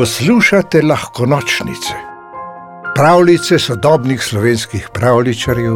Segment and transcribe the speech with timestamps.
[0.00, 1.94] Poslušate lahko nočnice,
[2.94, 5.74] pravljice sodobnih slovenskih pravličarjev,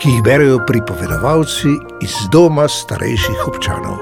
[0.00, 1.70] ki jih berijo pripovedovalci
[2.04, 3.96] iz doma starejših občanov.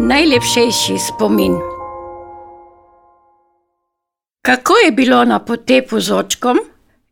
[0.00, 1.56] Najlepšejši spomin.
[4.42, 6.60] Kako je bilo na potepu z očkom,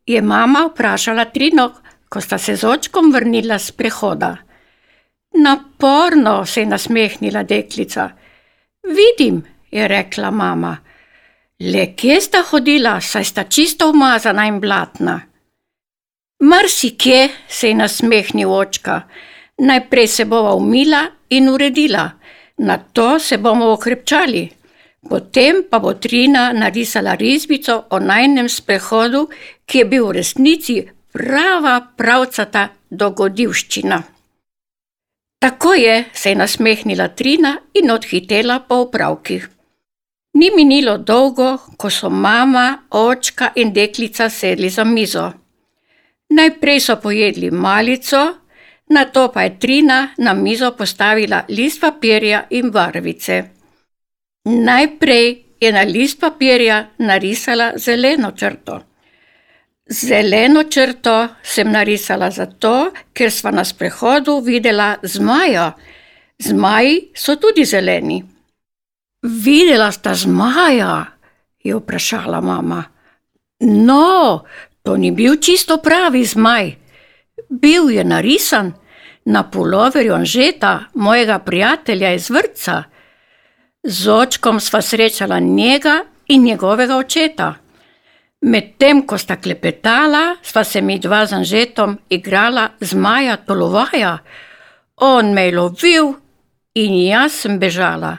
[0.05, 1.71] je mama vprašala Trino,
[2.09, 4.37] ko sta se z očkom vrnila z prehoda.
[5.43, 8.09] Naporno se je nasmehnila deklica.
[8.83, 9.41] Vidim,
[9.71, 10.77] je rekla mama.
[11.59, 15.21] Le kje sta hodila, saj sta čisto umazana in blatna.
[16.39, 19.01] Marsikje se je nasmehnil očka.
[19.57, 22.09] Najprej se bova umila in uredila,
[22.57, 24.49] na to se bomo okrepčali.
[25.09, 29.29] Potem pa bo Trina narisala risbico o najnem sprehodu,
[29.65, 30.75] ki je bil v resnici
[31.13, 34.01] prava pravcata dogodivščina.
[35.41, 39.49] Tako je, se je nasmehnila Trina in odhitela po upravkih.
[40.33, 45.31] Ni minilo dolgo, ko so mama, očka in deklica sedli za mizo.
[46.29, 48.21] Najprej so pojedli malico,
[48.89, 53.43] na to pa je Trina na mizo postavila list papirja in barvice.
[54.45, 58.81] Najprej je na list papirja narisala zeleno črto.
[59.89, 65.73] Zeleno črto sem narisala zato, ker sva na sprehodu videla zmaja.
[66.39, 68.23] Zmaji so tudi zeleni.
[69.21, 71.05] Videla sta zmaja,
[71.63, 72.83] je vprašala mama.
[73.59, 74.43] No,
[74.83, 76.75] to ni bil čisto pravi zmaj.
[77.49, 78.73] Bil je narisan
[79.25, 82.83] na puloverju Anžeta, mojega prijatelja iz vrca.
[83.83, 87.53] Z očkom sva srečala njega in njegovega očeta.
[88.41, 94.17] Medtem ko sta klepetala, sva se mi dva z Anžetom igrala zmaja tolovaja.
[94.95, 96.13] On me je lovil
[96.73, 98.17] in jaz sem bežala.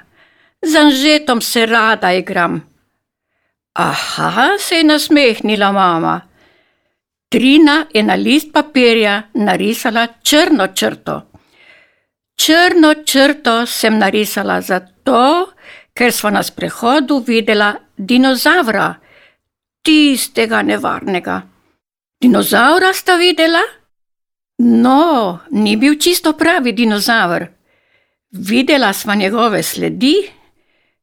[0.62, 2.62] Z Anžetom se rada igram.
[3.74, 6.20] Aha, se je nasmehnila mama.
[7.28, 11.23] Trina je na list papirja narisala črno črto.
[12.36, 15.52] Črno črto sem narisala zato,
[15.95, 18.94] ker smo na sprehodu videla dinozavra
[19.83, 21.42] tistega nevarnega.
[22.20, 23.62] Dinozaura sta videla?
[24.58, 27.46] No, ni bil čisto pravi dinozaver.
[28.30, 30.14] Videla sva njegove sledi,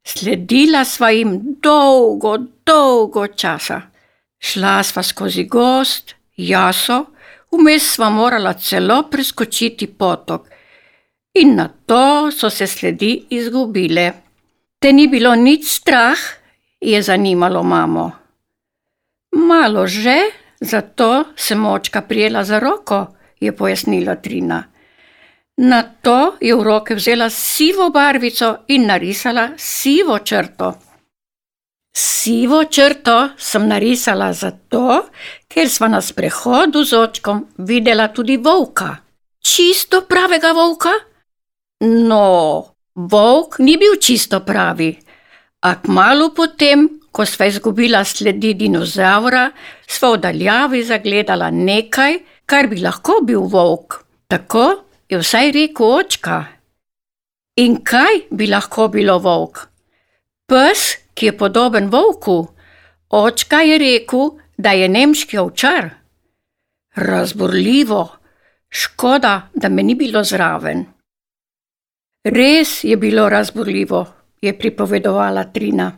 [0.10, 3.82] sledila sva jim dolgo, dolgo časa.
[4.40, 7.04] Šla sva skozi gost, jaso,
[7.52, 10.48] vmes sva morala celo preskočiti potok.
[11.42, 14.12] In na to so se sledi izgubile.
[14.80, 16.20] Te ni bilo nič strah,
[16.80, 18.12] je zanimalo mamo.
[19.36, 20.18] Malo že,
[20.62, 23.08] zato sem očka prijela za roko,
[23.40, 24.64] je pojasnila Trina.
[25.60, 30.72] Na to je v roke vzela sivo barvico in narisala sivo črto.
[31.92, 35.12] Sivo črto sem narisala zato,
[35.52, 39.04] ker sva na sprehodu z očkom videla tudi volka.
[39.44, 40.96] Čisto pravega volka?
[41.84, 42.64] No,
[42.96, 44.96] volk ni bil čisto pravi,
[45.68, 49.50] a kmalo potem ko sva izgubila sledi dinozaura,
[49.84, 54.06] sva v daljavi zagledala nekaj, kar bi lahko bil volk.
[54.32, 56.46] Tako je vsaj rekel očka.
[57.58, 59.66] In kaj bi lahko bilo volk?
[60.48, 62.48] Pes, ki je podoben volku.
[63.10, 65.90] Očka je rekel, da je nemški ovčar.
[66.96, 68.08] Razborljivo,
[68.70, 70.86] škoda, da me ni bilo zraven.
[72.24, 74.06] Res je bilo razborljivo,
[74.42, 75.92] je pripovedovala Trina.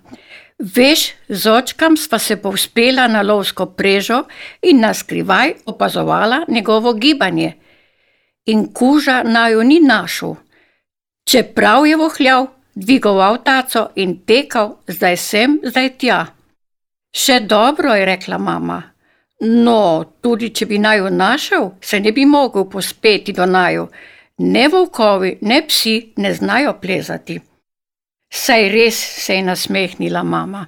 [0.60, 4.24] Veš, z očkom sva se povzpela na lovsko prežo
[4.62, 7.61] in na skrivaj opazovala njegovo gibanje.
[8.46, 10.36] In kuža naju ni našel.
[11.30, 16.26] Čeprav je vohljal, dvigoval taco in tekal zdaj sem, zdaj tja.
[17.12, 18.82] Še dobro, je rekla mama.
[19.42, 23.88] No, tudi če bi naju našel, se ne bi mogel pospeti do naju.
[24.38, 27.40] Ne volkovi, ne psi ne znajo plezati.
[28.34, 30.66] Saj res se je nasmehnila mama.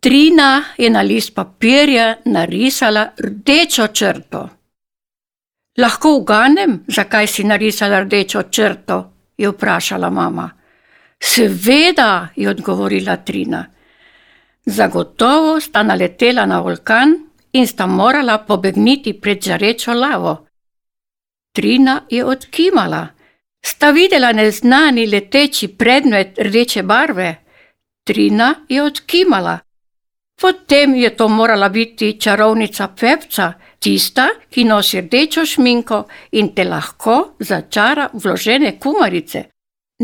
[0.00, 4.48] Trina je na list papirja narisala rdečo črto.
[5.78, 9.10] Lahko uganem, zakaj si narisala rdečo črto?
[9.38, 10.50] je vprašala mama.
[11.22, 13.66] Seveda, je odgovorila Trina.
[14.66, 17.14] Zagotovo sta naletela na vulkan
[17.52, 20.46] in sta morala pobegniti pred žarečo lavo.
[21.52, 23.06] Trina je odkimala.
[23.64, 27.34] Sta videla neznani leteči predmet rdeče barve?
[28.04, 29.58] Trina je odkimala.
[30.40, 33.52] Potem je to morala biti čarovnica Pepca,
[33.84, 36.04] tista, ki nosi rdečo šminko
[36.40, 39.44] in te lahko začara vložene kumarice.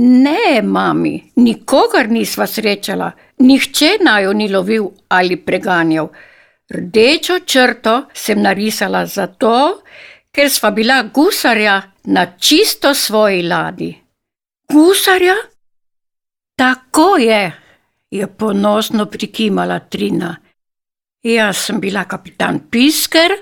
[0.01, 3.11] Ne, mami, nikogar nisva srečala,
[3.43, 6.11] nihče naj jo ni lovil ali preganjal.
[6.71, 9.83] Rdečo črto sem narisala zato,
[10.31, 13.91] ker sva bila gusarja na čisto svoji ladi.
[14.71, 15.35] Gusarja?
[16.57, 17.43] Tako je,
[18.11, 20.37] je ponosno prikimala Trina.
[21.23, 23.33] Jaz sem bila kapitan Pisker,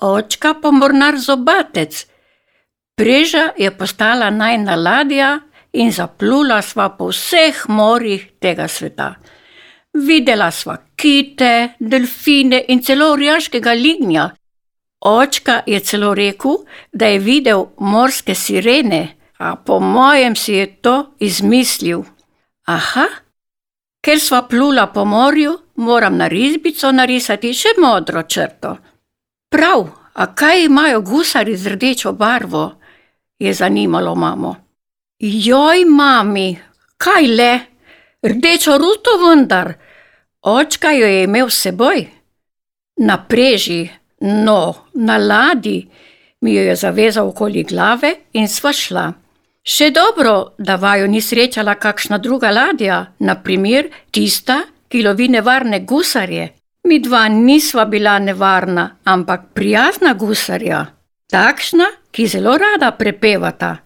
[0.00, 2.06] očka pa mornar zobatec.
[2.96, 5.40] Preža je postala najna ladja
[5.72, 9.14] in zaplula sva po vseh morjih tega sveta.
[9.94, 14.30] Videla sva kite, delfine in celo orjaškega lignja.
[15.00, 16.60] Očka je celo rekel,
[16.92, 22.04] da je videl morske sirene, a po mojem si je to izmislil.
[22.66, 23.06] Aha,
[24.04, 28.76] ker sva plula po morju, moram na risbico narisati še modro črto.
[29.50, 32.80] Prav, a kaj imajo gusari z rdečo barvo?
[33.38, 34.56] je zanimalo mamo.
[35.18, 36.58] Joj, mami,
[36.96, 37.60] kaj le?
[38.22, 39.72] Rdečo ruto vendar.
[40.42, 42.06] Očka jo je imel s seboj.
[42.96, 43.88] Na preži,
[44.20, 45.88] no, na ladi,
[46.40, 49.12] mi jo je zavezal okoli glave in sva šla.
[49.62, 56.59] Še dobro, da vaju ni srečala kakšna druga ladja, naprimer tista, ki lovi nevarne gusarje.
[56.88, 60.86] Mi dva nisva bila nevarna, ampak prijazna gusarja,
[61.30, 63.76] takšna, ki zelo rada prepevata.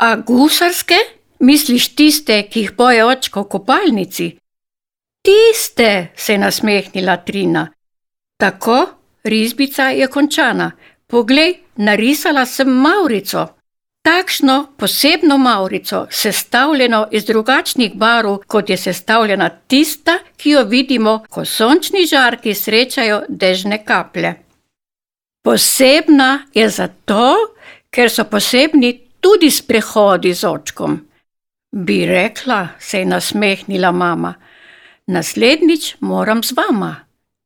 [0.00, 0.96] A gusarske,
[1.40, 4.28] misliš tiste, ki jih poje očko v kopalnici?
[5.22, 7.66] Tiste, se je nasmehnila Trina.
[8.40, 8.86] Tako,
[9.24, 10.70] risbica je končana.
[11.06, 13.55] Poglej, narisala sem Maurico.
[14.06, 21.44] Takšno posebno Maurico, sestavljeno iz drugačnih barv, kot je sestavljena tista, ki jo vidimo, ko
[21.44, 24.34] sončni žarki srečajo dežne kaplje.
[25.42, 27.34] Posebna je zato,
[27.90, 31.00] ker so posebni tudi sprehodi z očkom.
[31.72, 34.34] Bi rekla, se je nasmehnila mama
[35.06, 36.96] naslednjič moram z vama.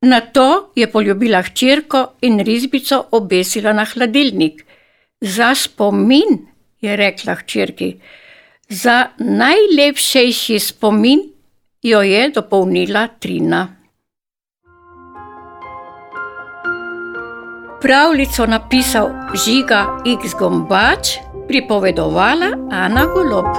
[0.01, 4.65] Na to je poljubila hčerko in risbico obesila na hladilnik.
[5.21, 6.47] Za spomin,
[6.81, 7.95] je rekla hčerki,
[8.69, 11.19] za najlepšejši spomin
[11.83, 13.67] jo je dopolnila Trina.
[17.81, 19.09] Pravljico napisal
[19.45, 20.35] Žiga X.
[20.39, 21.17] Gombač,
[21.47, 23.49] pripovedovala Ana Golob.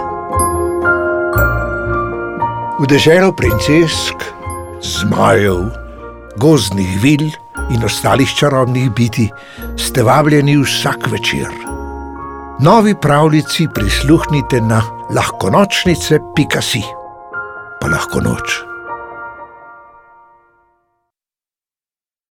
[2.80, 4.22] V deželo princesk,
[4.82, 5.66] zmajev,
[6.38, 7.28] gozdnih vil
[7.74, 9.28] in ostalih čarobnih biti
[9.76, 11.71] ste vabljeni vsak večer.
[12.62, 14.82] Novi pravljici prisluhnite na
[15.14, 16.82] lahkonočnice.si.
[17.80, 18.71] Pa lahko noč.